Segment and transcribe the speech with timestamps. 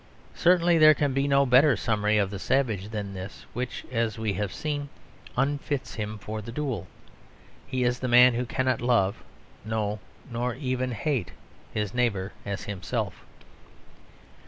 [0.33, 4.33] Certainly there can be no better summary of the savage than this, which as we
[4.33, 4.89] have seen,
[5.37, 6.87] unfits him for the duel.
[7.67, 9.23] He is the man who cannot love
[9.63, 9.99] no,
[10.31, 11.33] nor even hate
[11.71, 13.23] his neighbour as himself.